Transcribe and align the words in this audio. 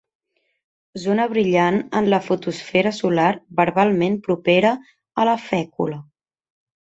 Zona 1.01 1.25
brillant 1.33 1.75
en 1.99 2.07
la 2.13 2.19
fotosfera 2.29 2.93
solar 2.99 3.29
verbalment 3.59 4.17
propera 4.29 4.71
a 5.25 5.27
la 5.31 5.39
fècula. 5.51 6.01